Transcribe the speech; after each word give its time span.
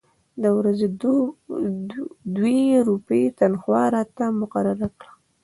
د 0.41 0.43
ورځې 0.57 0.87
دوې 2.37 2.61
روپۍ 2.87 3.23
تنخوا 3.39 3.83
راته 3.95 4.25
مقرره 4.39 4.87
کړه. 4.97 5.11